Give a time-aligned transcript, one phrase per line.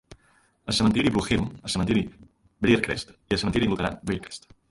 [0.71, 2.03] El cementiri Blue Hill, el cementiri
[2.67, 4.53] Briercrest i el cementiri luterà Briercrest.